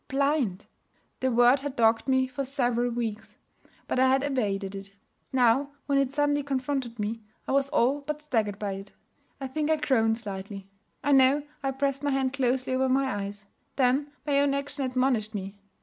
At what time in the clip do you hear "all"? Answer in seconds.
7.69-8.01